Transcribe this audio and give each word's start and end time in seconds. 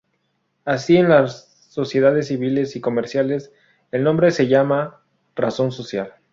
Así, 0.65 0.97
en 0.97 1.09
las 1.09 1.63
sociedades 1.69 2.29
civiles 2.29 2.75
y 2.75 2.81
comerciales, 2.81 3.53
el 3.91 4.03
nombre 4.03 4.31
se 4.31 4.47
llama 4.47 5.03
razón 5.35 5.71
social. 5.71 6.15